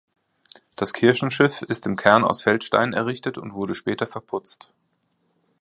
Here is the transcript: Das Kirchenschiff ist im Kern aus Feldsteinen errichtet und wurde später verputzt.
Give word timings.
Das 0.77 0.93
Kirchenschiff 0.93 1.61
ist 1.61 1.85
im 1.85 1.95
Kern 1.95 2.23
aus 2.23 2.41
Feldsteinen 2.41 2.93
errichtet 2.93 3.37
und 3.37 3.53
wurde 3.53 3.75
später 3.75 4.07
verputzt. 4.07 4.71